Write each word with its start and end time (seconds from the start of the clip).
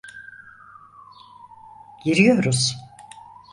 Giriyoruz. 2.05 2.75